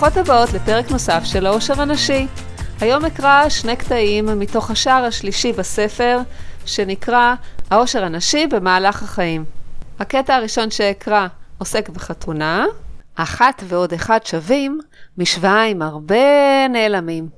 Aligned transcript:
ברוכות 0.00 0.16
הבאות 0.16 0.52
לפרק 0.52 0.90
נוסף 0.90 1.20
של 1.24 1.46
העושר 1.46 1.80
הנשי. 1.80 2.26
היום 2.80 3.04
אקרא 3.04 3.48
שני 3.48 3.76
קטעים 3.76 4.38
מתוך 4.38 4.70
השער 4.70 5.04
השלישי 5.04 5.52
בספר, 5.52 6.18
שנקרא 6.66 7.34
העושר 7.70 8.04
הנשי 8.04 8.46
במהלך 8.46 9.02
החיים. 9.02 9.44
הקטע 9.98 10.34
הראשון 10.34 10.70
שאקרא 10.70 11.26
עוסק 11.58 11.88
בחתונה, 11.88 12.66
אחת 13.14 13.62
ועוד 13.66 13.92
אחד 13.92 14.18
שווים, 14.24 14.80
משוואה 15.18 15.62
עם 15.62 15.82
הרבה 15.82 16.68
נעלמים. 16.68 17.28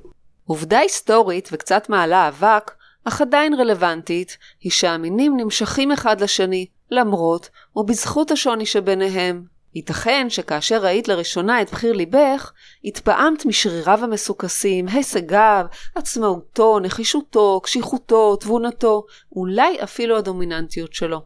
עובדה 0.46 0.78
היסטורית 0.78 1.48
וקצת 1.52 1.88
מעלה 1.88 2.28
אבק, 2.28 2.70
אך 3.04 3.20
עדיין 3.20 3.54
רלוונטית, 3.54 4.36
היא 4.60 4.72
שהמינים 4.72 5.36
נמשכים 5.36 5.92
אחד 5.92 6.20
לשני, 6.20 6.66
למרות 6.90 7.48
ובזכות 7.76 8.30
השוני 8.30 8.66
שביניהם. 8.66 9.59
ייתכן 9.74 10.26
שכאשר 10.30 10.82
ראית 10.82 11.08
לראשונה 11.08 11.62
את 11.62 11.70
בחיר 11.70 11.92
ליבך, 11.92 12.52
התפעמת 12.84 13.46
משריריו 13.46 14.04
המסוכסים, 14.04 14.88
הישגיו, 14.88 15.66
עצמאותו, 15.94 16.78
נחישותו, 16.78 17.60
קשיחותו, 17.64 18.36
תבונתו, 18.36 19.04
אולי 19.36 19.82
אפילו 19.82 20.16
הדומיננטיות 20.16 20.94
שלו. 20.94 21.20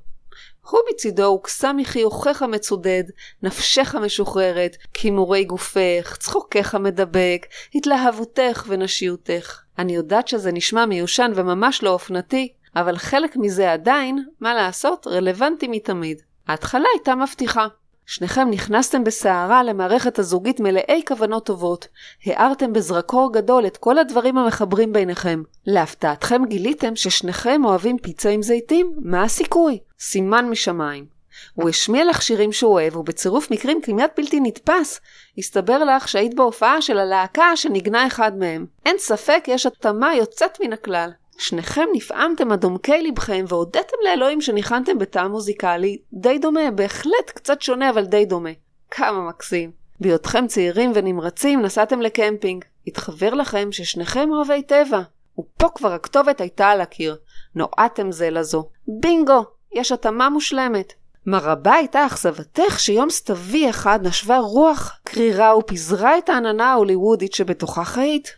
הוא 0.70 0.80
מצידו 0.90 1.24
הוקסה 1.24 1.72
מחיוכך 1.72 2.42
המצודד, 2.42 3.04
נפשך 3.42 3.94
המשוחררת, 3.94 4.76
כימורי 4.94 5.44
גופך, 5.44 6.16
צחוקך 6.20 6.74
המדבק, 6.74 7.46
התלהבותך 7.74 8.64
ונשיותך. 8.68 9.60
אני 9.78 9.94
יודעת 9.94 10.28
שזה 10.28 10.52
נשמע 10.52 10.86
מיושן 10.86 11.32
וממש 11.34 11.82
לא 11.82 11.90
אופנתי, 11.90 12.52
אבל 12.76 12.96
חלק 12.98 13.36
מזה 13.36 13.72
עדיין, 13.72 14.24
מה 14.40 14.54
לעשות, 14.54 15.06
רלוונטי 15.06 15.68
מתמיד. 15.68 16.22
ההתחלה 16.48 16.84
הייתה 16.94 17.14
מבטיחה. 17.14 17.66
שניכם 18.06 18.48
נכנסתם 18.50 19.05
בסערה 19.05 19.62
למערכת 19.62 20.19
הזוגית 20.19 20.60
מלאי 20.60 21.02
כוונות 21.08 21.47
טובות. 21.47 21.88
הארתם 22.27 22.72
בזרקור 22.72 23.33
גדול 23.33 23.66
את 23.66 23.77
כל 23.77 23.98
הדברים 23.98 24.38
המחברים 24.38 24.92
ביניכם. 24.92 25.42
להפתעתכם 25.66 26.42
גיליתם 26.44 26.97
ששניכם 26.97 27.62
אוהבים 27.64 27.98
פיצה 27.98 28.30
עם 28.30 28.42
זיתים? 28.42 28.92
מה 29.02 29.22
הסיכוי? 29.22 29.78
סימן 30.00 30.48
משמיים. 30.50 31.14
הוא 31.55 31.69
השמיע 31.69 32.05
לך 32.05 32.22
שירים 32.22 32.52
שהוא 32.52 32.72
אוהב, 32.72 32.97
ובצירוף 32.97 33.50
מקרים 33.50 33.80
כמעט 33.82 34.12
בלתי 34.16 34.41
נתפס, 34.41 35.00
הסתבר 35.38 35.84
לך 35.84 36.08
שהיית 36.08 36.34
בהופעה 36.34 36.82
של 36.82 36.98
הלהקה 36.98 37.56
שניגנה 37.56 38.06
אחד 38.06 38.38
מהם. 38.38 38.66
אין 38.86 38.97
ספק, 38.98 39.44
יש 39.48 39.66
התאמה 39.66 40.14
יוצאת 40.14 40.60
מן 40.60 40.72
הכלל. 40.72 41.10
שניכם 41.38 41.86
נפעמתם 41.92 42.52
עד 42.52 42.64
עומקי 42.64 43.02
לבכם 43.02 43.44
והודיתם 43.48 43.96
לאלוהים 44.04 44.40
שניחנתם 44.40 44.98
בטעם 44.98 45.30
מוזיקלי 45.30 45.98
די 46.12 46.38
דומה, 46.38 46.70
בהחלט 46.70 47.30
קצת 47.34 47.62
שונה 47.62 47.91
אבל 47.91 48.04
די 48.04 48.24
דומה. 48.24 48.50
כמה 48.91 49.28
מקסים. 49.28 49.70
בהיותכם 50.00 50.46
צעירים 50.46 50.92
ונמרצים 50.94 51.62
נסעתם 51.62 52.00
לקמפינג. 52.00 52.64
התחבר 52.86 53.34
לכם 53.34 53.72
ששניכם 53.72 54.28
אוהבי 54.32 54.62
טבע. 54.62 55.00
ופה 55.38 55.68
כבר 55.74 55.92
הכתובת 55.92 56.41
הייתה 56.41 56.68
על 56.68 56.80
הקיר. 56.80 57.16
נועדתם 57.54 58.12
זה 58.12 58.30
לזו. 58.30 58.69
בינגו! 58.88 59.44
יש 59.72 59.92
התאמה 59.92 60.28
מושלמת. 60.28 60.92
מה 61.26 61.38
רבה 61.38 61.74
הייתה 61.74 62.06
אכזבתך 62.06 62.80
שיום 62.80 63.10
סתווי 63.10 63.70
אחד 63.70 64.06
נשבה 64.06 64.38
רוח 64.38 64.98
קרירה 65.04 65.56
ופיזרה 65.56 66.19
את 66.19 66.28
העננה 66.28 66.72
ההוליוודית 66.72 67.34
שבתוכה 67.34 67.84
חיית, 67.84 68.34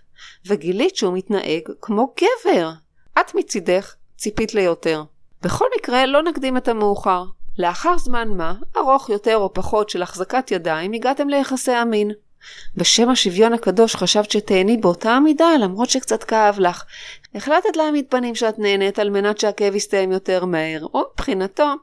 וגילית 0.47 0.97
שהוא 0.97 1.15
מתנהג 1.15 1.63
כמו 1.81 2.15
גבר. 2.17 2.71
את 3.21 3.35
מצידך 3.35 3.95
ציפית 4.17 4.55
ליותר. 4.55 5.03
בכל 5.43 5.67
מקרה, 5.79 6.07
לא 6.07 6.23
נקדים 6.23 6.57
את 6.57 6.69
המאוחר. 6.69 7.25
לאחר 7.59 7.99
זמן 7.99 8.29
מה, 8.29 8.55
ארוך 8.77 9.09
יותר 9.09 9.37
או 9.37 9.55
פחות 9.55 9.91
של 9.91 10.03
החזקת 10.03 10.51
ידיים, 10.51 10.93
הגעתם 10.93 11.29
ליחסי 11.29 11.73
המין. 11.73 12.11
בשם 12.77 13.09
השוויון 13.09 13.53
הקדוש 13.53 13.97
חשבת 13.97 14.31
שתהני 14.31 14.77
באותה 14.77 15.11
המידה, 15.11 15.49
למרות 15.61 15.91
שקצת 15.91 16.25
כאב 16.25 16.59
לך. 16.59 16.85
החלטת 17.35 17.77
להעמיד 17.77 18.05
פנים 18.09 18.35
שאת 18.35 18.59
נהנית 18.59 18.99
על 18.99 19.11
מנת 19.11 19.39
שהכאב 19.39 19.75
יסתיים 19.75 20.13
יותר 20.13 20.45
מהר, 20.45 20.87
או 20.95 21.05
מבחינתו, 21.13 21.75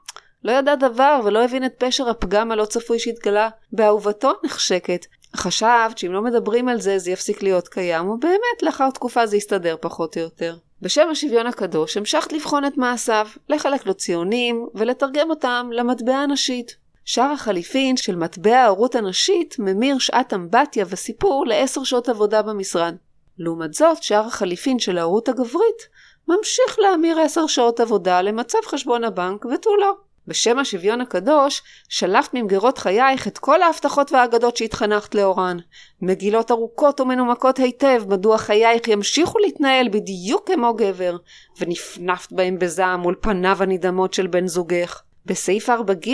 לא 0.43 0.51
ידע 0.51 0.75
דבר 0.75 1.21
ולא 1.23 1.43
הבין 1.43 1.65
את 1.65 1.73
פשר 1.77 2.09
הפגם 2.09 2.51
הלא 2.51 2.65
צפוי 2.65 2.99
שהתגלה 2.99 3.49
באהובתו 3.71 4.31
נחשקת. 4.43 5.05
חשבת 5.35 5.97
שאם 5.97 6.13
לא 6.13 6.21
מדברים 6.21 6.69
על 6.69 6.81
זה, 6.81 6.99
זה 6.99 7.11
יפסיק 7.11 7.43
להיות 7.43 7.67
קיים, 7.67 8.09
ובאמת, 8.09 8.63
לאחר 8.63 8.89
תקופה 8.89 9.25
זה 9.25 9.37
יסתדר 9.37 9.75
פחות 9.81 10.17
או 10.17 10.21
יותר. 10.21 10.55
בשם 10.83 11.09
השוויון 11.11 11.47
הקדוש 11.47 11.97
המשכת 11.97 12.33
לבחון 12.33 12.65
את 12.65 12.77
מעשיו, 12.77 13.27
לחלק 13.49 13.85
לו 13.85 13.93
ציונים 13.93 14.67
ולתרגם 14.75 15.29
אותם 15.29 15.69
למטבע 15.71 16.15
הנשית. 16.15 16.75
שער 17.05 17.31
החליפין 17.31 17.97
של 17.97 18.15
מטבע 18.15 18.57
ההורות 18.57 18.95
הנשית 18.95 19.55
ממיר 19.59 19.99
שעת 19.99 20.33
אמבטיה 20.33 20.85
וסיפור 20.89 21.45
לעשר 21.47 21.83
שעות 21.83 22.09
עבודה 22.09 22.41
במשרד. 22.41 22.95
לעומת 23.37 23.73
זאת, 23.73 24.03
שער 24.03 24.25
החליפין 24.25 24.79
של 24.79 24.97
ההורות 24.97 25.29
הגברית 25.29 25.87
ממשיך 26.27 26.79
להמיר 26.79 27.19
עשר 27.19 27.47
שעות 27.47 27.79
עבודה 27.79 28.21
למצב 28.21 28.59
חשבון 28.65 29.03
הבנק 29.03 29.45
ותו 29.45 29.75
לא. 29.75 29.95
בשם 30.27 30.59
השוויון 30.59 31.01
הקדוש, 31.01 31.61
שלפת 31.89 32.33
ממגירות 32.33 32.77
חייך 32.77 33.27
את 33.27 33.37
כל 33.37 33.61
ההבטחות 33.61 34.11
והאגדות 34.11 34.57
שהתחנכת 34.57 35.15
לאורן. 35.15 35.57
מגילות 36.01 36.51
ארוכות 36.51 37.01
ומנומקות 37.01 37.57
היטב 37.57 38.03
מדוע 38.07 38.37
חייך 38.37 38.87
ימשיכו 38.87 39.39
להתנהל 39.39 39.89
בדיוק 39.89 40.51
כמו 40.51 40.73
גבר, 40.73 41.17
ונפנפת 41.59 42.31
בהם 42.31 42.59
בזעם 42.59 42.99
מול 42.99 43.15
פניו 43.21 43.63
הנדהמות 43.63 44.13
של 44.13 44.27
בן 44.27 44.47
זוגך. 44.47 45.01
בסעיף 45.25 45.69
4ג 45.69 46.09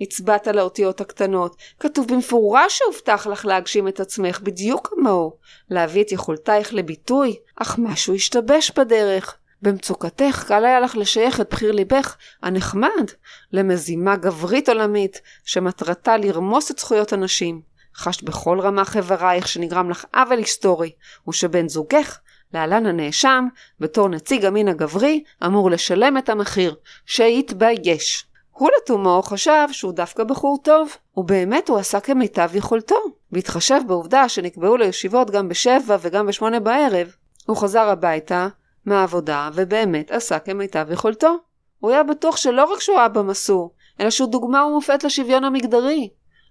הצבעת 0.00 0.48
על 0.48 0.58
האותיות 0.58 1.00
הקטנות. 1.00 1.56
כתוב 1.80 2.06
במפורש 2.08 2.78
שהובטח 2.78 3.26
לך 3.26 3.46
להגשים 3.46 3.88
את 3.88 4.00
עצמך 4.00 4.40
בדיוק 4.40 4.88
כמוהו, 4.88 5.36
להביא 5.70 6.02
את 6.02 6.12
יכולתייך 6.12 6.74
לביטוי, 6.74 7.36
אך 7.56 7.78
משהו 7.78 8.14
השתבש 8.14 8.70
בדרך. 8.70 9.38
במצוקתך 9.66 10.44
קל 10.48 10.64
היה 10.64 10.80
לך 10.80 10.96
לשייך 10.96 11.40
את 11.40 11.50
בחיר 11.50 11.72
ליבך 11.72 12.16
הנחמד 12.42 13.10
למזימה 13.52 14.16
גברית 14.16 14.68
עולמית 14.68 15.20
שמטרתה 15.44 16.16
לרמוס 16.16 16.70
את 16.70 16.78
זכויות 16.78 17.12
הנשים. 17.12 17.60
חשת 17.96 18.22
בכל 18.22 18.60
רמ"ח 18.60 18.96
איברייך 18.96 19.48
שנגרם 19.48 19.90
לך 19.90 20.04
עוול 20.14 20.38
היסטורי, 20.38 20.90
ושבן 21.28 21.68
זוגך, 21.68 22.18
להלן 22.54 22.86
הנאשם, 22.86 23.46
בתור 23.80 24.08
נציג 24.08 24.44
המין 24.44 24.68
הגברי, 24.68 25.24
אמור 25.46 25.70
לשלם 25.70 26.18
את 26.18 26.28
המחיר, 26.28 26.74
שיתבייש. 27.06 28.26
הוא 28.50 28.70
לתומו 28.76 29.22
חשב 29.22 29.68
שהוא 29.72 29.92
דווקא 29.92 30.24
בחור 30.24 30.58
טוב, 30.62 30.96
ובאמת 31.16 31.68
הוא 31.68 31.78
עשה 31.78 32.00
כמיטב 32.00 32.50
יכולתו. 32.54 32.98
בהתחשב 33.32 33.80
בעובדה 33.86 34.28
שנקבעו 34.28 34.76
לו 34.76 34.84
ישיבות 34.84 35.30
גם 35.30 35.48
בשבע 35.48 35.96
וגם 36.00 36.26
בשמונה 36.26 36.60
בערב, 36.60 37.14
הוא 37.46 37.56
חזר 37.56 37.88
הביתה, 37.88 38.48
מהעבודה, 38.86 39.50
ובאמת 39.54 40.10
עשה 40.10 40.38
כמיטב 40.38 40.86
יכולתו. 40.90 41.36
הוא 41.78 41.90
היה 41.90 42.02
בטוח 42.02 42.36
שלא 42.36 42.64
רק 42.64 42.80
שהוא 42.80 42.98
אבא 43.06 43.22
מסור, 43.22 43.74
אלא 44.00 44.10
שהוא 44.10 44.28
דוגמה 44.28 44.66
ומופת 44.66 45.04
לשוויון 45.04 45.44
המגדרי. 45.44 46.08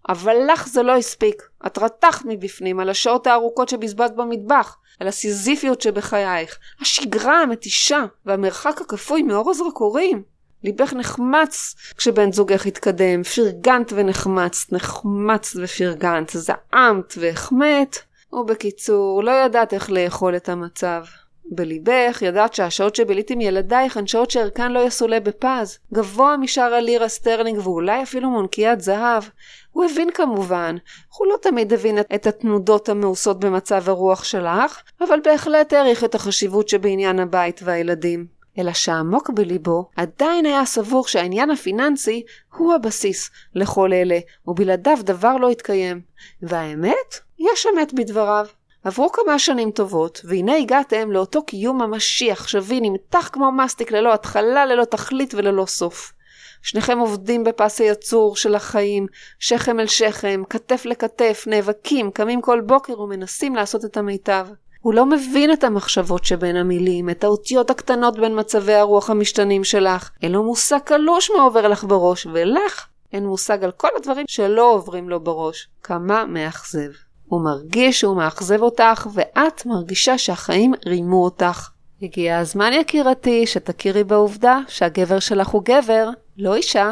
אבל 0.09 0.37
לך 0.47 0.67
זה 0.67 0.83
לא 0.83 0.97
הספיק. 0.97 1.43
את 1.65 1.77
רתחת 1.77 2.25
מבפנים 2.25 2.79
על 2.79 2.89
השעות 2.89 3.27
הארוכות 3.27 3.69
שבזבזת 3.69 4.13
במטבח, 4.15 4.77
על 4.99 5.07
הסיזיפיות 5.07 5.81
שבחייך, 5.81 6.57
השגרה 6.81 7.41
המתישה 7.41 8.05
והמרחק 8.25 8.81
הכפוי 8.81 9.21
מאור 9.21 9.51
הזרקורים. 9.51 10.23
ליבך 10.63 10.93
נחמץ 10.93 11.75
כשבן 11.97 12.31
זוגך 12.31 12.65
התקדם, 12.65 13.23
פרגנת 13.23 13.93
ונחמצת, 13.95 14.73
נחמצת 14.73 15.59
ופרגנת, 15.63 16.29
זעמת 16.29 17.13
והחמאת, 17.17 17.95
ובקיצור, 18.33 19.23
לא 19.23 19.31
ידעת 19.31 19.73
איך 19.73 19.91
לאכול 19.91 20.35
את 20.35 20.49
המצב. 20.49 21.03
בליבך 21.51 22.21
ידעת 22.21 22.53
שהשעות 22.53 22.95
שבילית 22.95 23.29
עם 23.29 23.41
ילדייך 23.41 23.97
הן 23.97 24.07
שעות 24.07 24.31
שערכן 24.31 24.71
לא 24.71 24.79
יסולא 24.79 25.19
בפז, 25.19 25.77
גבוה 25.93 26.37
משער 26.37 26.73
הלירה 26.73 27.07
סטרלינג 27.07 27.67
ואולי 27.67 28.03
אפילו 28.03 28.29
מאונקיית 28.29 28.81
זהב. 28.81 29.23
הוא 29.71 29.85
הבין 29.85 30.11
כמובן, 30.11 30.75
הוא 31.17 31.27
לא 31.27 31.35
תמיד 31.41 31.73
הבין 31.73 31.99
את 31.99 32.27
התנודות 32.27 32.89
המאוסות 32.89 33.39
במצב 33.39 33.89
הרוח 33.89 34.23
שלך, 34.23 34.81
אבל 35.01 35.19
בהחלט 35.23 35.73
העריך 35.73 36.03
את 36.03 36.15
החשיבות 36.15 36.69
שבעניין 36.69 37.19
הבית 37.19 37.61
והילדים. 37.63 38.35
אלא 38.57 38.73
שעמוק 38.73 39.29
בליבו 39.29 39.89
עדיין 39.95 40.45
היה 40.45 40.65
סבור 40.65 41.07
שהעניין 41.07 41.51
הפיננסי 41.51 42.23
הוא 42.57 42.73
הבסיס 42.73 43.29
לכל 43.55 43.93
אלה, 43.93 44.19
ובלעדיו 44.47 44.97
דבר 45.01 45.37
לא 45.37 45.49
התקיים. 45.49 46.01
והאמת? 46.41 47.19
יש 47.39 47.67
אמת 47.73 47.93
בדבריו. 47.93 48.47
עברו 48.85 49.11
כמה 49.11 49.39
שנים 49.39 49.71
טובות, 49.71 50.21
והנה 50.23 50.55
הגעתם 50.55 51.11
לאותו 51.11 51.43
קיום 51.43 51.81
ממשי 51.81 52.31
עכשווי 52.31 52.79
נמתח 52.81 53.29
כמו 53.33 53.51
מסטיק 53.51 53.91
ללא 53.91 54.13
התחלה, 54.13 54.65
ללא 54.65 54.85
תכלית 54.85 55.33
וללא 55.33 55.65
סוף. 55.65 56.13
שניכם 56.61 56.99
עובדים 56.99 57.43
בפס 57.43 57.81
היצור 57.81 58.35
של 58.35 58.55
החיים, 58.55 59.07
שכם 59.39 59.79
אל 59.79 59.87
שכם, 59.87 60.43
כתף 60.49 60.85
לכתף, 60.85 61.43
נאבקים, 61.47 62.11
קמים 62.11 62.41
כל 62.41 62.61
בוקר 62.61 62.99
ומנסים 63.01 63.55
לעשות 63.55 63.85
את 63.85 63.97
המיטב. 63.97 64.47
הוא 64.81 64.93
לא 64.93 65.05
מבין 65.05 65.53
את 65.53 65.63
המחשבות 65.63 66.25
שבין 66.25 66.55
המילים, 66.55 67.09
את 67.09 67.23
האותיות 67.23 67.69
הקטנות 67.69 68.19
בין 68.19 68.39
מצבי 68.39 68.73
הרוח 68.73 69.09
המשתנים 69.09 69.63
שלך. 69.63 70.09
אין 70.21 70.31
לו 70.31 70.43
מושג 70.43 70.79
קלוש 70.79 71.31
מה 71.37 71.43
עובר 71.43 71.67
לך 71.67 71.83
בראש, 71.83 72.27
ולך 72.33 72.87
אין 73.13 73.25
מושג 73.25 73.63
על 73.63 73.71
כל 73.71 73.89
הדברים 73.97 74.25
שלא 74.29 74.71
עוברים 74.71 75.09
לו 75.09 75.19
בראש. 75.19 75.67
כמה 75.83 76.25
מאכזב. 76.25 77.04
הוא 77.27 77.43
מרגיש 77.43 77.99
שהוא 77.99 78.17
מאכזב 78.17 78.61
אותך, 78.61 79.07
ואת 79.13 79.65
מרגישה 79.65 80.17
שהחיים 80.17 80.73
רימו 80.85 81.23
אותך. 81.23 81.69
הגיע 82.01 82.37
הזמן 82.37 82.73
יקירתי 82.73 83.47
שתכירי 83.47 84.03
בעובדה 84.03 84.59
שהגבר 84.67 85.19
שלך 85.19 85.47
הוא 85.47 85.61
גבר, 85.65 86.09
לא 86.37 86.55
אישה. 86.55 86.91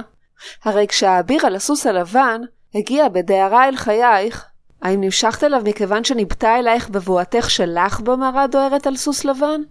הרי 0.63 0.87
כשהאביר 0.87 1.45
על 1.45 1.55
הסוס 1.55 1.87
הלבן 1.87 2.41
הגיע 2.75 3.09
בדהרה 3.09 3.67
אל 3.67 3.75
חייך, 3.75 4.45
האם 4.81 5.01
נמשכת 5.01 5.43
אליו 5.43 5.61
מכיוון 5.65 6.03
שניבטה 6.03 6.59
אלייך 6.59 6.89
בבואתך 6.89 7.49
שלך 7.49 7.99
במערה 7.99 8.47
דוהרת 8.47 8.87
על 8.87 8.95
סוס 8.95 9.25
לבן? 9.25 9.61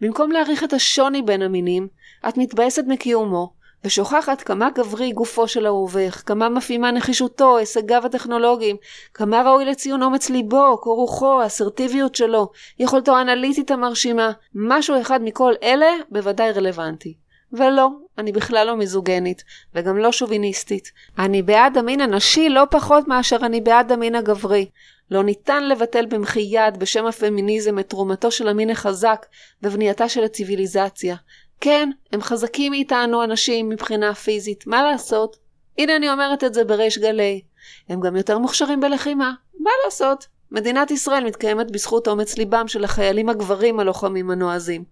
במקום 0.00 0.32
להעריך 0.32 0.64
את 0.64 0.72
השוני 0.72 1.22
בין 1.22 1.42
המינים, 1.42 1.88
את 2.28 2.36
מתבאסת 2.36 2.84
מקיומו, 2.86 3.52
ושוכחת 3.84 4.42
כמה 4.42 4.70
גברי 4.70 5.12
גופו 5.12 5.48
של 5.48 5.66
אהובך, 5.66 6.22
כמה 6.26 6.48
מפעימה 6.48 6.90
נחישותו, 6.90 7.58
הישגיו 7.58 8.06
הטכנולוגיים, 8.06 8.76
כמה 9.14 9.42
ראוי 9.42 9.64
לציון 9.64 10.02
אומץ 10.02 10.30
ליבו, 10.30 10.78
קור 10.80 10.96
רוחו, 10.96 11.42
האסרטיביות 11.42 12.14
שלו, 12.14 12.48
יכולתו 12.78 13.16
האנליטית 13.16 13.70
המרשימה, 13.70 14.32
משהו 14.54 15.00
אחד 15.00 15.22
מכל 15.22 15.52
אלה 15.62 15.90
בוודאי 16.10 16.52
רלוונטי. 16.52 17.14
ולא, 17.52 17.88
אני 18.18 18.32
בכלל 18.32 18.66
לא 18.66 18.76
מיזוגנית, 18.76 19.44
וגם 19.74 19.98
לא 19.98 20.12
שוביניסטית. 20.12 20.92
אני 21.18 21.42
בעד 21.42 21.78
המין 21.78 22.00
הנשי 22.00 22.48
לא 22.48 22.62
פחות 22.70 23.08
מאשר 23.08 23.36
אני 23.36 23.60
בעד 23.60 23.92
המין 23.92 24.14
הגברי. 24.14 24.66
לא 25.10 25.22
ניתן 25.24 25.68
לבטל 25.68 26.06
במחי 26.06 26.40
יד 26.40 26.76
בשם 26.78 27.06
הפמיניזם 27.06 27.78
את 27.78 27.88
תרומתו 27.88 28.30
של 28.30 28.48
המין 28.48 28.70
החזק 28.70 29.26
בבנייתה 29.62 30.08
של 30.08 30.24
הציוויליזציה. 30.24 31.16
כן, 31.60 31.90
הם 32.12 32.22
חזקים 32.22 32.72
מאיתנו 32.72 33.24
אנשים 33.24 33.68
מבחינה 33.68 34.14
פיזית, 34.14 34.66
מה 34.66 34.82
לעשות? 34.82 35.36
הנה 35.78 35.96
אני 35.96 36.10
אומרת 36.10 36.44
את 36.44 36.54
זה 36.54 36.64
בריש 36.64 36.98
גלי. 36.98 37.42
הם 37.88 38.00
גם 38.00 38.16
יותר 38.16 38.38
מוכשרים 38.38 38.80
בלחימה, 38.80 39.32
מה 39.60 39.70
לעשות? 39.84 40.26
מדינת 40.50 40.90
ישראל 40.90 41.24
מתקיימת 41.24 41.70
בזכות 41.70 42.08
אומץ 42.08 42.38
ליבם 42.38 42.68
של 42.68 42.84
החיילים 42.84 43.28
הגברים 43.28 43.80
הלוחמים 43.80 44.30
הנועזים. 44.30 44.84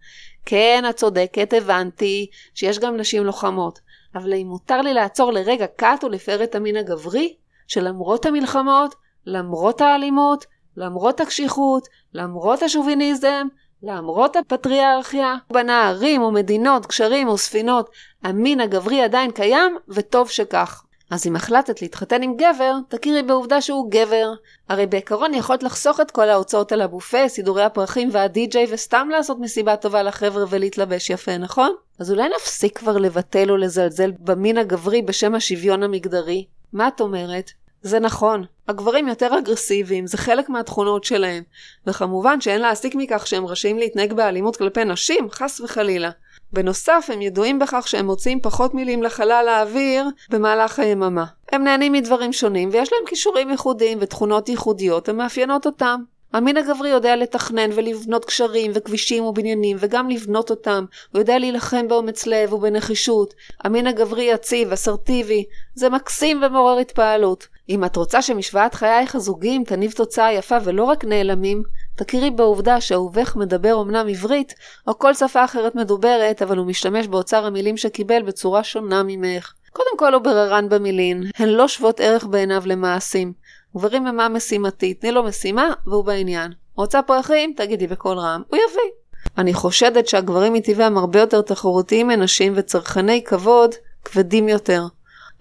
כן, 0.46 0.84
את 0.90 0.96
צודקת, 0.96 1.52
הבנתי 1.52 2.30
שיש 2.54 2.78
גם 2.78 2.96
נשים 2.96 3.24
לוחמות, 3.24 3.80
אבל 4.14 4.34
אם 4.34 4.46
מותר 4.46 4.80
לי 4.80 4.94
לעצור 4.94 5.32
לרגע 5.32 5.66
קאט 5.66 6.04
ולפאר 6.04 6.44
את 6.44 6.54
המין 6.54 6.76
הגברי, 6.76 7.36
שלמרות 7.66 8.26
המלחמות, 8.26 8.94
למרות 9.26 9.80
האלימות, 9.80 10.46
למרות 10.76 11.20
הקשיחות, 11.20 11.88
למרות 12.14 12.62
השוביניזם, 12.62 13.46
למרות 13.82 14.36
הפטריארכיה, 14.36 15.34
בנה 15.52 15.88
ערים 15.88 16.22
ומדינות, 16.22 16.86
גשרים 16.86 17.28
וספינות, 17.28 17.90
המין 18.22 18.60
הגברי 18.60 19.02
עדיין 19.02 19.30
קיים, 19.30 19.76
וטוב 19.88 20.30
שכך. 20.30 20.82
אז 21.10 21.26
אם 21.26 21.36
החלטת 21.36 21.82
להתחתן 21.82 22.22
עם 22.22 22.36
גבר, 22.36 22.74
תכירי 22.88 23.22
בעובדה 23.22 23.60
שהוא 23.60 23.90
גבר. 23.90 24.32
הרי 24.68 24.86
בעיקרון 24.86 25.34
יכולת 25.34 25.62
לחסוך 25.62 26.00
את 26.00 26.10
כל 26.10 26.28
ההוצאות 26.28 26.72
על 26.72 26.80
הבופה, 26.80 27.28
סידורי 27.28 27.62
הפרחים 27.62 28.08
והדי-ג'יי 28.12 28.66
וסתם 28.70 29.08
לעשות 29.10 29.38
מסיבה 29.40 29.76
טובה 29.76 30.02
לחבר'ה 30.02 30.44
ולהתלבש 30.48 31.10
יפה, 31.10 31.38
נכון? 31.38 31.74
אז 31.98 32.10
אולי 32.10 32.28
נפסיק 32.36 32.78
כבר 32.78 32.98
לבטל 32.98 33.50
או 33.50 33.56
לזלזל 33.56 34.12
במין 34.18 34.58
הגברי 34.58 35.02
בשם 35.02 35.34
השוויון 35.34 35.82
המגדרי? 35.82 36.44
מה 36.72 36.88
את 36.88 37.00
אומרת? 37.00 37.50
זה 37.82 38.00
נכון, 38.00 38.44
הגברים 38.68 39.08
יותר 39.08 39.38
אגרסיביים, 39.38 40.06
זה 40.06 40.18
חלק 40.18 40.48
מהתכונות 40.48 41.04
שלהם. 41.04 41.42
וכמובן 41.86 42.40
שאין 42.40 42.60
להסיק 42.60 42.94
מכך 42.94 43.26
שהם 43.26 43.46
רשאים 43.46 43.78
להתנהג 43.78 44.12
באלימות 44.12 44.56
כלפי 44.56 44.84
נשים, 44.84 45.30
חס 45.30 45.60
וחלילה. 45.60 46.10
בנוסף, 46.52 47.08
הם 47.12 47.22
ידועים 47.22 47.58
בכך 47.58 47.88
שהם 47.88 48.06
מוציאים 48.06 48.40
פחות 48.40 48.74
מילים 48.74 49.02
לחלל 49.02 49.48
האוויר 49.48 50.08
במהלך 50.30 50.78
היממה. 50.78 51.24
הם 51.52 51.64
נהנים 51.64 51.92
מדברים 51.92 52.32
שונים 52.32 52.68
ויש 52.72 52.92
להם 52.92 53.06
כישורים 53.06 53.50
ייחודיים 53.50 53.98
ותכונות 54.00 54.48
ייחודיות 54.48 55.08
המאפיינות 55.08 55.66
אותם. 55.66 56.02
המין 56.32 56.56
הגברי 56.56 56.88
יודע 56.88 57.16
לתכנן 57.16 57.70
ולבנות 57.74 58.24
קשרים 58.24 58.70
וכבישים 58.74 59.24
ובניינים 59.24 59.76
וגם 59.80 60.10
לבנות 60.10 60.50
אותם. 60.50 60.84
הוא 61.12 61.18
יודע 61.18 61.38
להילחם 61.38 61.88
באומץ 61.88 62.26
לב 62.26 62.52
ובנחישות. 62.52 63.34
המין 63.64 63.86
הגברי 63.86 64.24
יציב, 64.24 64.72
אסרטיבי. 64.72 65.44
זה 65.74 65.88
מקסים 65.88 66.42
ומעורר 66.42 66.78
התפעלות. 66.78 67.48
אם 67.68 67.84
את 67.84 67.96
רוצה 67.96 68.22
שמשוואת 68.22 68.74
חייך 68.74 69.14
הזוגיים 69.14 69.64
תניב 69.64 69.92
תוצאה 69.92 70.32
יפה 70.32 70.56
ולא 70.64 70.84
רק 70.84 71.04
נעלמים, 71.04 71.62
תכירי 71.96 72.30
בעובדה 72.30 72.80
שאהובך 72.80 73.36
מדבר 73.36 73.80
אמנם 73.82 74.08
עברית, 74.08 74.54
או 74.86 74.98
כל 74.98 75.14
שפה 75.14 75.44
אחרת 75.44 75.74
מדוברת, 75.74 76.42
אבל 76.42 76.58
הוא 76.58 76.66
משתמש 76.66 77.06
באוצר 77.06 77.46
המילים 77.46 77.76
שקיבל 77.76 78.22
בצורה 78.22 78.64
שונה 78.64 79.02
ממך. 79.02 79.52
קודם 79.72 79.98
כל 79.98 80.14
הוא 80.14 80.22
בררן 80.22 80.68
במילין, 80.68 81.22
הן 81.38 81.48
לא 81.48 81.68
שוות 81.68 82.00
ערך 82.00 82.24
בעיניו 82.24 82.62
למעשים. 82.66 83.32
גברים 83.76 84.06
הם 84.06 84.16
מה 84.16 84.28
משימתי, 84.28 84.94
תני 84.94 85.12
לו 85.12 85.22
משימה 85.22 85.72
והוא 85.86 86.04
בעניין. 86.04 86.52
רוצה 86.76 87.02
פרחים? 87.02 87.52
תגידי 87.56 87.86
בקול 87.86 88.18
רם, 88.18 88.42
הוא 88.48 88.58
יביא. 88.58 88.90
אני 89.38 89.54
חושדת 89.54 90.08
שהגברים 90.08 90.52
מטבעם 90.52 90.98
הרבה 90.98 91.20
יותר 91.20 91.40
תחרותיים 91.40 92.08
מנשים 92.08 92.52
וצרכני 92.56 93.24
כבוד 93.24 93.74
כבדים 94.04 94.48
יותר. 94.48 94.82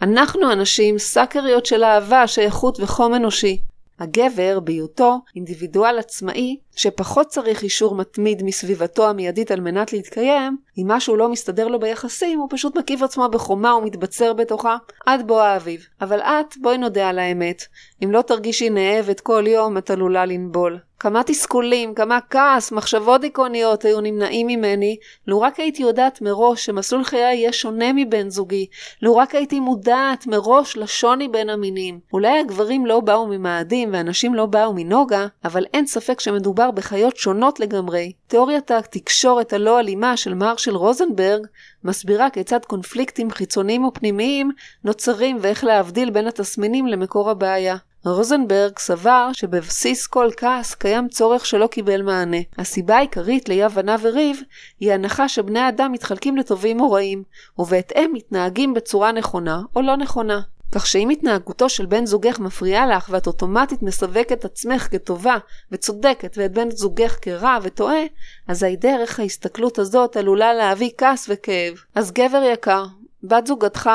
אנחנו 0.02 0.52
הנשים 0.52 1.00
סאקריות 1.00 1.66
של 1.66 1.84
אהבה, 1.84 2.28
שייכות 2.28 2.80
וחום 2.80 3.16
אנושי. 3.16 3.62
הגבר, 4.00 4.60
בהיותו 4.60 5.20
אינדיבידואל 5.36 6.00
עצמאי, 6.00 6.58
שפחות 6.76 7.28
צריך 7.28 7.64
אישור 7.64 7.96
מתמיד 7.96 8.44
מסביבתו 8.44 9.10
המיידית 9.10 9.52
על 9.52 9.60
מנת 9.60 9.94
להתקיים, 9.94 10.58
אם 10.78 10.84
משהו 10.88 11.16
לא 11.16 11.30
מסתדר 11.30 11.68
לו 11.68 11.80
ביחסים, 11.80 12.40
הוא 12.40 12.48
פשוט 12.52 12.78
מקיף 12.78 13.02
עצמו 13.02 13.30
בחומה 13.30 13.76
ומתבצר 13.76 14.34
בתוכה 14.34 14.78
עד 15.06 15.28
בוא 15.28 15.42
האביב. 15.42 15.86
אבל 16.02 16.20
את, 16.20 16.58
בואי 16.62 16.78
נודה 16.78 17.10
על 17.10 17.20
האמת, 17.20 17.64
אם 18.04 18.12
לא 18.12 18.22
תרגישי 18.22 18.70
נאבת 18.70 19.20
כל 19.20 19.44
יום, 19.48 19.78
את 19.78 19.90
עלולה 19.90 20.26
לנבול. 20.26 20.80
כמה 21.00 21.24
תסכולים, 21.24 21.94
כמה 21.94 22.20
כעס, 22.30 22.72
מחשבות 22.72 23.22
דיכאוניות 23.22 23.86
היו 23.86 24.02
נמנעים 24.02 24.48
ממני, 24.48 24.98
לו 25.28 25.42
רק 25.42 25.60
הייתי 25.60 25.82
יודעת 25.82 26.22
מראש 26.22 26.66
שמסלול 26.66 27.04
חיי 27.04 27.20
יהיה 27.20 27.54
שונה 27.54 27.94
מבן 27.94 28.30
זוגי, 28.30 28.66
לו 29.02 29.16
רק 29.16 29.36
הייתי 29.36 29.60
מודעת 29.60 30.28
מראש 30.28 30.78
לשוני 30.78 31.28
בין 31.28 31.50
המינים. 31.50 32.00
אולי 32.14 32.40
הגברים 32.40 32.86
לא 32.86 33.00
באו 33.00 33.28
ממאדים 33.28 33.94
והנשים 33.94 34.36
לא 34.36 34.46
באו 34.46 34.74
מנוגה, 34.74 35.28
אבל 35.46 35.66
אין 35.74 35.86
ספק 35.86 36.20
שמדובר 36.20 36.72
בחיות 36.72 37.18
שונות 37.18 37.60
לגמרי. 37.60 38.12
תיאוריית 38.28 38.72
התקשורת 38.72 39.54
הלא 39.54 39.80
אלימה 39.80 40.18
של 40.18 40.34
מרשל 40.34 40.76
רוזנברג 40.76 41.48
מסבירה 41.84 42.30
כיצד 42.30 42.66
קונפליקטים 42.66 43.32
חיצוניים 43.32 43.86
ופנימיים 43.86 44.52
נוצרים 44.84 45.38
ואיך 45.42 45.64
להבדיל 45.64 46.10
בין 46.10 46.28
התסמינים 46.28 46.88
למקור 46.88 47.30
הבעיה. 47.30 47.76
רוזנברג 48.06 48.80
סבר 48.80 49.30
שבבסיס 49.34 50.08
כל 50.08 50.30
כעס 50.38 50.76
קיים 50.76 51.08
צורך 51.08 51.46
שלא 51.46 51.68
קיבל 51.68 52.02
מענה. 52.02 52.38
הסיבה 52.58 52.98
העיקרית 52.98 53.50
לאי 53.50 53.64
הבנה 53.64 53.96
וריב 54.02 54.42
היא 54.80 54.94
הנחה 54.94 55.30
שבני 55.30 55.70
אדם 55.70 55.92
מתחלקים 55.92 56.38
לטובים 56.38 56.82
או 56.82 56.92
רעים, 56.92 57.24
ובהתאם 57.58 58.12
מתנהגים 58.14 58.74
בצורה 58.74 59.12
נכונה 59.12 59.62
או 59.76 59.82
לא 59.82 59.98
נכונה. 59.98 60.42
כך 60.72 60.88
שאם 60.88 61.10
התנהגותו 61.10 61.70
של 61.70 61.86
בן 61.86 62.06
זוגך 62.06 62.40
מפריעה 62.40 62.88
לך 62.88 63.10
ואת 63.12 63.28
אוטומטית 63.28 63.84
מסווקת 63.84 64.46
עצמך 64.46 64.88
כטובה 64.92 65.38
וצודקת 65.72 66.38
ואת 66.38 66.52
בן 66.52 66.72
זוגך 66.72 67.18
כרע 67.22 67.58
וטועה, 67.62 68.04
אזי 68.48 68.76
דרך 68.76 69.20
ההסתכלות 69.20 69.80
הזאת 69.80 70.18
עלולה 70.18 70.54
להביא 70.54 70.90
כעס 70.98 71.26
וכאב. 71.30 71.74
אז 71.96 72.12
גבר 72.12 72.44
יקר, 72.54 72.86
בת 73.24 73.48
זוגתך 73.48 73.90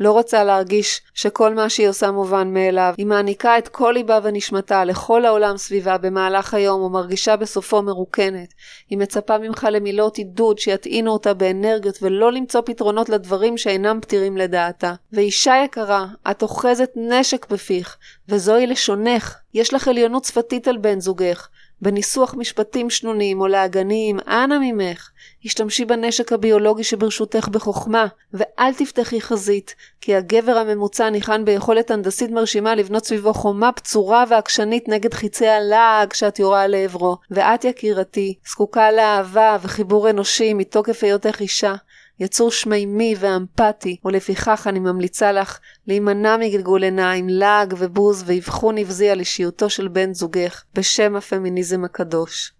לא 0.00 0.12
רוצה 0.12 0.44
להרגיש 0.44 1.00
שכל 1.14 1.54
מה 1.54 1.68
שהיא 1.68 1.88
עושה 1.88 2.10
מובן 2.10 2.54
מאליו. 2.54 2.94
היא 2.96 3.06
מעניקה 3.06 3.58
את 3.58 3.68
כל 3.68 3.92
ליבה 3.96 4.18
ונשמתה 4.22 4.84
לכל 4.84 5.24
העולם 5.24 5.56
סביבה 5.56 5.98
במהלך 5.98 6.54
היום 6.54 6.80
ומרגישה 6.80 7.36
בסופו 7.36 7.82
מרוקנת. 7.82 8.54
היא 8.90 8.98
מצפה 8.98 9.38
ממך 9.38 9.68
למילות 9.70 10.16
עידוד 10.16 10.58
שיטעינו 10.58 11.12
אותה 11.12 11.34
באנרגיות 11.34 11.98
ולא 12.02 12.32
למצוא 12.32 12.60
פתרונות 12.64 13.08
לדברים 13.08 13.58
שאינם 13.58 13.98
פתירים 14.02 14.36
לדעתה. 14.36 14.94
ואישה 15.12 15.54
יקרה, 15.64 16.06
את 16.30 16.42
אוחזת 16.42 16.90
נשק 16.96 17.46
בפיך, 17.50 17.96
וזוהי 18.28 18.66
לשונך. 18.66 19.36
יש 19.54 19.74
לך 19.74 19.88
עליונות 19.88 20.24
שפתית 20.24 20.68
על 20.68 20.76
בן 20.76 21.00
זוגך. 21.00 21.48
בניסוח 21.82 22.34
משפטים 22.34 22.90
שנונים 22.90 23.40
או 23.40 23.46
להגנים, 23.46 24.18
אנא 24.28 24.58
ממך, 24.60 25.10
השתמשי 25.44 25.84
בנשק 25.84 26.32
הביולוגי 26.32 26.84
שברשותך 26.84 27.48
בחוכמה, 27.48 28.06
ואל 28.34 28.74
תפתחי 28.74 29.20
חזית, 29.20 29.74
כי 30.00 30.16
הגבר 30.16 30.52
הממוצע 30.52 31.10
ניחן 31.10 31.44
ביכולת 31.44 31.90
הנדסית 31.90 32.30
מרשימה 32.30 32.74
לבנות 32.74 33.06
סביבו 33.06 33.34
חומה 33.34 33.72
פצורה 33.72 34.24
ועקשנית 34.28 34.88
נגד 34.88 35.14
חיצי 35.14 35.48
הלעג 35.48 36.12
שאת 36.12 36.38
יורה 36.38 36.66
לעברו, 36.66 37.16
ואת 37.30 37.64
יקירתי, 37.64 38.34
זקוקה 38.48 38.92
לאהבה 38.92 39.56
וחיבור 39.62 40.10
אנושי 40.10 40.54
מתוקף 40.54 41.04
היותך 41.04 41.40
אישה. 41.40 41.74
יצור 42.20 42.50
שמימי 42.50 43.14
ואמפתי, 43.18 43.96
ולפיכך 44.04 44.66
אני 44.66 44.78
ממליצה 44.78 45.32
לך 45.32 45.58
להימנע 45.86 46.36
מגלגול 46.36 46.82
עיניים, 46.82 47.28
לעג 47.28 47.74
ובוז 47.78 48.24
ואבחון 48.26 48.78
נבזי 48.78 49.10
על 49.10 49.20
אישיותו 49.20 49.70
של 49.70 49.88
בן 49.88 50.14
זוגך, 50.14 50.64
בשם 50.74 51.16
הפמיניזם 51.16 51.84
הקדוש. 51.84 52.52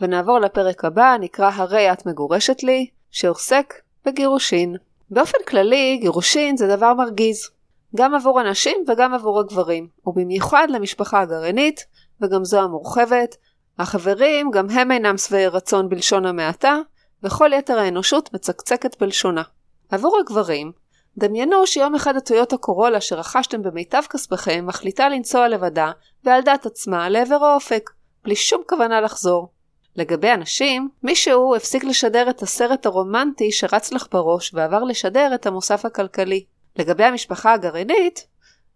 ונעבור 0.00 0.38
לפרק 0.38 0.84
הבא, 0.84 1.16
נקרא 1.20 1.50
הרי 1.54 1.92
את 1.92 2.06
מגורשת 2.06 2.62
לי, 2.62 2.86
שעוסק 3.10 3.74
בגירושין. 4.04 4.76
באופן 5.10 5.38
כללי, 5.48 5.98
גירושין 6.00 6.56
זה 6.56 6.76
דבר 6.76 6.94
מרגיז. 6.94 7.50
גם 7.96 8.14
עבור 8.14 8.40
הנשים 8.40 8.84
וגם 8.88 9.14
עבור 9.14 9.40
הגברים, 9.40 9.88
ובמיוחד 10.06 10.66
למשפחה 10.70 11.20
הגרעינית, 11.20 11.86
וגם 12.20 12.44
זו 12.44 12.60
המורחבת. 12.60 13.36
החברים 13.78 14.50
גם 14.50 14.70
הם 14.70 14.92
אינם 14.92 15.18
שבעי 15.18 15.46
רצון 15.46 15.88
בלשון 15.88 16.26
המעטה, 16.26 16.78
וכל 17.22 17.50
יתר 17.52 17.78
האנושות 17.78 18.34
מצקצקת 18.34 19.02
בלשונה. 19.02 19.42
עבור 19.90 20.18
הגברים, 20.20 20.72
דמיינו 21.18 21.66
שיום 21.66 21.94
אחד 21.94 22.16
הטויוטה 22.16 22.56
קורולה 22.56 23.00
שרכשתם 23.00 23.62
במיטב 23.62 24.02
כספכם 24.10 24.66
מחליטה 24.66 25.08
לנסוע 25.08 25.48
לבדה 25.48 25.90
ועל 26.24 26.42
דעת 26.42 26.66
עצמה 26.66 27.08
לעבר 27.08 27.44
האופק, 27.44 27.90
בלי 28.24 28.36
שום 28.36 28.62
כוונה 28.68 29.00
לחזור. 29.00 29.48
לגבי 29.96 30.28
הנשים, 30.28 30.88
מישהו 31.02 31.56
הפסיק 31.56 31.84
לשדר 31.84 32.30
את 32.30 32.42
הסרט 32.42 32.86
הרומנטי 32.86 33.52
שרץ 33.52 33.92
לך 33.92 34.06
בראש 34.12 34.54
ועבר 34.54 34.84
לשדר 34.84 35.30
את 35.34 35.46
המוסף 35.46 35.84
הכלכלי. 35.84 36.44
לגבי 36.78 37.04
המשפחה 37.04 37.52
הגרעינית, 37.52 38.26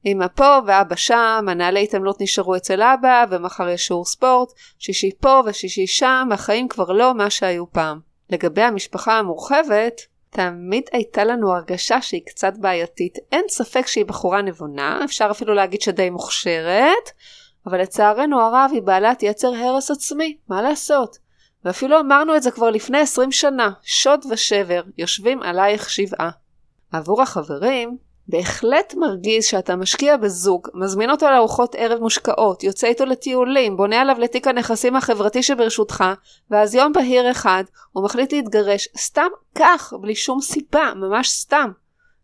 אמא 0.07 0.27
פה 0.35 0.59
ואבא 0.67 0.97
שם, 0.97 1.43
מנהלי 1.47 1.83
התעמלות 1.83 2.21
נשארו 2.21 2.57
אצל 2.57 2.83
אבא, 2.83 3.25
ומחר 3.31 3.69
יש 3.69 3.87
שיעור 3.87 4.05
ספורט, 4.05 4.53
שישי 4.79 5.11
פה 5.21 5.41
ושישי 5.47 5.87
שם, 5.87 6.29
החיים 6.33 6.69
כבר 6.69 6.93
לא 6.93 7.15
מה 7.15 7.31
שהיו 7.31 7.71
פעם. 7.71 8.01
לגבי 8.31 8.63
המשפחה 8.63 9.19
המורחבת, 9.19 10.01
תמיד 10.31 10.85
הייתה 10.93 11.25
לנו 11.25 11.53
הרגשה 11.53 12.03
שהיא 12.03 12.23
קצת 12.27 12.53
בעייתית. 12.59 13.19
אין 13.33 13.45
ספק 13.49 13.87
שהיא 13.87 14.05
בחורה 14.05 14.43
נבונה, 14.43 15.01
אפשר 15.05 15.29
אפילו 15.31 15.55
להגיד 15.55 15.81
שדי 15.81 16.11
מוכשרת, 16.11 17.11
אבל 17.67 17.81
לצערנו 17.81 18.41
הרב 18.41 18.71
היא 18.73 18.83
בעלת 18.83 19.23
יצר 19.23 19.55
הרס 19.55 19.91
עצמי, 19.91 20.37
מה 20.49 20.63
לעשות? 20.63 21.19
ואפילו 21.65 22.01
אמרנו 22.01 22.37
את 22.37 22.43
זה 22.43 22.51
כבר 22.51 22.71
לפני 22.71 22.99
20 22.99 23.33
שנה, 23.33 23.71
שוד 23.83 24.25
ושבר, 24.31 24.83
יושבים 24.99 25.43
עלייך 25.43 25.91
שבעה. 25.91 26.31
עבור 26.93 27.23
החברים, 27.23 27.97
בהחלט 28.29 28.95
מרגיז 28.95 29.45
שאתה 29.45 29.77
משקיע 29.77 30.17
בזוג, 30.17 30.69
מזמין 30.75 31.11
אותו 31.11 31.31
לארוחות 31.31 31.75
ערב 31.79 32.01
מושקעות, 32.01 32.65
יוצא 32.65 32.87
איתו 32.87 33.05
לטיולים, 33.05 33.77
בונה 33.77 34.01
עליו 34.01 34.17
לתיק 34.19 34.47
הנכסים 34.47 34.97
החברתי 34.97 35.43
שברשותך, 35.43 36.05
ואז 36.51 36.75
יום 36.75 36.93
בהיר 36.93 37.31
אחד 37.31 37.65
הוא 37.93 38.05
מחליט 38.05 38.33
להתגרש, 38.33 38.89
סתם 38.99 39.29
כך, 39.55 39.93
בלי 40.01 40.15
שום 40.15 40.41
סיבה, 40.41 40.93
ממש 40.97 41.31
סתם. 41.31 41.71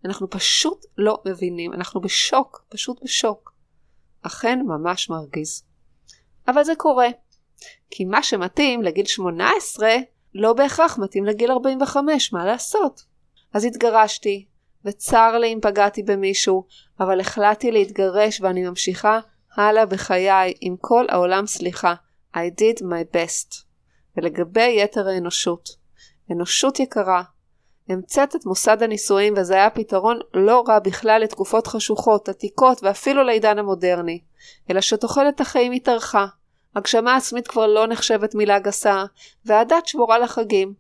אנחנו 0.05 0.31
פשוט 0.31 0.87
לא 0.99 1.19
מבינים, 1.27 1.73
אנחנו 1.73 2.01
בשוק, 2.01 2.65
פשוט 2.69 3.03
בשוק. 3.03 3.56
אכן 4.27 4.59
ממש 4.67 5.11
מרגיז. 5.11 5.63
אבל 6.49 6.65
זה 6.65 6.75
קורה. 6.77 7.09
כי 7.91 8.05
מה 8.05 8.23
שמתאים 8.23 8.83
לגיל 8.83 9.07
18 9.07 9.89
לא 10.35 10.53
בהכרח 10.53 10.99
מתאים 10.99 11.25
לגיל 11.25 11.51
45, 11.51 12.33
מה 12.33 12.45
לעשות? 12.45 13.05
אז 13.53 13.65
התגרשתי, 13.65 14.47
וצר 14.85 15.39
לי 15.39 15.53
אם 15.53 15.59
פגעתי 15.63 16.03
במישהו, 16.03 16.67
אבל 17.01 17.21
החלטתי 17.21 17.71
להתגרש 17.71 18.41
ואני 18.41 18.69
ממשיכה 18.69 19.21
הלאה 19.57 19.87
בחיי 19.87 20.55
עם 20.61 20.77
כל 20.81 21.07
העולם 21.09 21.47
סליחה. 21.47 21.95
I 22.35 22.61
did 22.61 22.83
my 22.83 23.17
best. 23.17 23.67
ולגבי 24.17 24.83
יתר 24.83 25.09
האנושות, 25.09 25.69
אנושות 26.33 26.81
יקרה, 26.81 27.23
המצאת 27.89 28.37
את 28.37 28.47
מוסד 28.47 28.83
הנישואים 28.83 29.35
וזה 29.37 29.55
היה 29.55 29.71
פתרון 29.71 30.19
לא 30.35 30.65
רע 30.69 30.79
בכלל 30.79 31.23
לתקופות 31.23 31.67
חשוכות, 31.67 32.29
עתיקות 32.29 32.83
ואפילו 32.83 33.23
לעידן 33.23 33.59
המודרני, 33.59 34.21
אלא 34.71 34.81
שתוחלת 34.81 35.41
החיים 35.41 35.73
התארכה. 35.73 36.27
הגשמה 36.77 37.17
עצמית 37.17 37.49
כבר 37.49 37.67
לא 37.67 37.87
נחשבת 37.87 38.35
מילה 38.35 38.59
גסה, 38.59 39.05
והדת 39.45 39.87
שמורה 39.87 40.19
לחגים. 40.19 40.75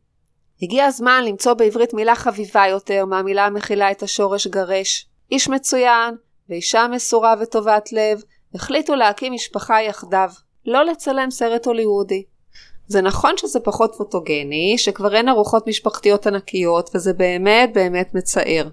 הגיע 0.63 0.85
הזמן 0.85 1.25
למצוא 1.25 1.53
בעברית 1.53 1.95
מילה 1.95 2.15
חביבה 2.15 2.67
יותר 2.67 3.05
מהמילה 3.05 3.47
המכילה 3.47 3.91
את 3.91 4.03
השורש 4.03 4.47
גרש. 4.47 5.09
איש 5.31 5.49
מצוין 5.49 6.15
ואישה 6.49 6.87
מסורה 6.91 7.35
וטובת 7.41 7.93
לב 7.93 8.23
החליטו 8.55 8.95
להקים 8.95 9.33
משפחה 9.33 9.83
יחדיו, 9.83 10.31
לא 10.67 10.85
לצלם 10.85 11.31
סרט 11.31 11.67
הוליוודי. 11.67 12.25
זה 12.89 13.03
נכון 13.03 13.37
שזה 13.37 13.61
פחות 13.61 13.95
פוטוגני, 13.99 14.75
שכבר 14.79 15.15
אין 15.15 15.29
ארוחות 15.29 15.67
משפחתיות 15.67 16.27
ענקיות, 16.27 16.91
וזה 16.95 17.13
באמת 17.13 17.71
באמת 17.75 18.15
מצער. 18.15 18.69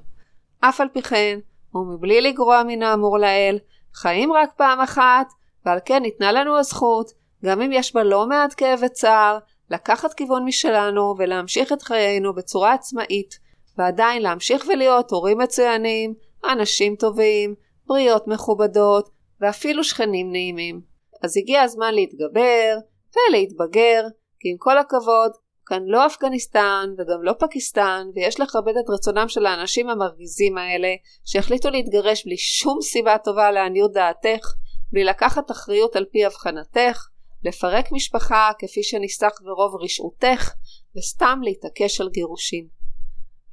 אף 0.59 0.81
על 0.81 0.87
פי 0.93 1.01
כן, 1.01 1.39
ומבלי 1.75 2.21
לגרוע 2.21 2.63
מן 2.67 2.83
האמור 2.83 3.17
לעיל, 3.17 3.59
חיים 3.93 4.33
רק 4.33 4.49
פעם 4.57 4.79
אחת, 4.79 5.27
ועל 5.65 5.79
כן 5.85 6.01
ניתנה 6.01 6.31
לנו 6.31 6.57
הזכות, 6.57 7.11
גם 7.45 7.61
אם 7.61 7.71
יש 7.71 7.95
בה 7.95 8.03
לא 8.03 8.27
מעט 8.27 8.53
כאב 8.57 8.79
וצער, 8.85 9.37
לקחת 9.69 10.13
כיוון 10.13 10.45
משלנו 10.45 11.15
ולהמשיך 11.17 11.73
את 11.73 11.81
חיינו 11.81 12.33
בצורה 12.33 12.73
עצמאית, 12.73 13.39
ועדיין 13.77 14.21
להמשיך 14.21 14.65
ולהיות 14.69 15.11
הורים 15.11 15.37
מצוינים, 15.37 16.13
אנשים 16.51 16.95
טובים, 16.95 17.55
בריאות 17.87 18.27
מכובדות, 18.27 19.09
ואפילו 19.41 19.83
שכנים 19.83 20.31
נעימים. 20.31 20.81
אז 21.23 21.37
הגיע 21.37 21.61
הזמן 21.61 21.93
להתגבר, 21.93 22.77
ולהתבגר, 23.15 24.03
כי 24.39 24.49
עם 24.49 24.57
כל 24.59 24.77
הכבוד, 24.77 25.31
כאן 25.65 25.83
לא 25.85 26.05
אפגניסטן 26.05 26.89
וגם 26.97 27.23
לא 27.23 27.33
פקיסטן, 27.39 28.07
ויש 28.15 28.39
לכבד 28.39 28.73
את 28.77 28.89
רצונם 28.89 29.27
של 29.27 29.45
האנשים 29.45 29.89
המרגיזים 29.89 30.57
האלה, 30.57 30.93
שהחליטו 31.25 31.69
להתגרש 31.69 32.25
בלי 32.25 32.37
שום 32.37 32.81
סיבה 32.81 33.17
טובה 33.17 33.51
לעניות 33.51 33.91
דעתך, 33.93 34.47
בלי 34.91 35.03
לקחת 35.03 35.51
אחריות 35.51 35.95
על 35.95 36.05
פי 36.11 36.25
הבחנתך, 36.25 37.07
לפרק 37.43 37.91
משפחה 37.91 38.51
כפי 38.59 38.83
שניסח 38.83 39.31
ברוב 39.43 39.81
רשעותך, 39.83 40.53
וסתם 40.97 41.39
להתעקש 41.43 42.01
על 42.01 42.09
גירושין. 42.09 42.67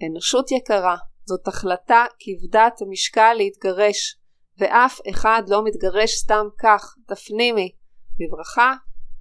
אנושות 0.07 0.51
יקרה, 0.51 0.97
זאת 1.25 1.49
החלטה 1.49 2.05
כבדת 2.21 2.73
משקל 2.91 3.35
להתגרש, 3.35 4.17
ואף 4.59 5.01
אחד 5.11 5.43
לא 5.49 5.65
מתגרש 5.65 6.11
סתם 6.11 6.47
כך, 6.59 6.95
תפנימי. 7.07 7.73
בברכה, 8.19 8.75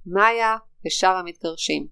מאיה 0.06 0.56
ושאר 0.86 1.16
המתגרשים. 1.16 1.86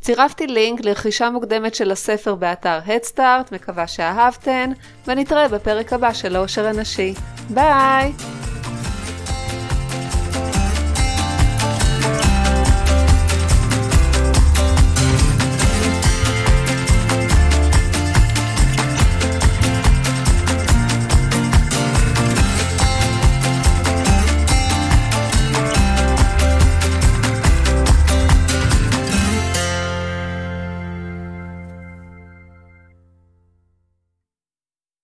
צירפתי 0.00 0.46
לינק 0.46 0.80
לרכישה 0.80 1.30
מוקדמת 1.30 1.74
של 1.74 1.90
הספר 1.90 2.34
באתר 2.34 2.78
הדסטארט, 2.86 3.52
מקווה 3.52 3.86
שאהבתן, 3.86 4.70
ונתראה 5.06 5.48
בפרק 5.48 5.92
הבא 5.92 6.12
של 6.12 6.36
העושר 6.36 6.66
הנשי. 6.66 7.14
ביי! 7.54 8.12